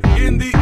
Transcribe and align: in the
in 0.00 0.38
the 0.38 0.61